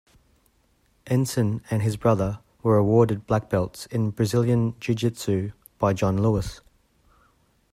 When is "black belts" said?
3.27-3.85